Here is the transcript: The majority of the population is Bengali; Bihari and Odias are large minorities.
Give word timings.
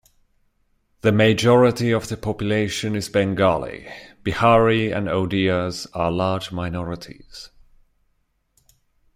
The 1.01 1.11
majority 1.11 1.91
of 1.91 2.07
the 2.09 2.17
population 2.17 2.95
is 2.95 3.07
Bengali; 3.07 3.87
Bihari 4.23 4.91
and 4.91 5.07
Odias 5.07 5.85
are 5.93 6.09
large 6.11 6.51
minorities. 6.51 7.51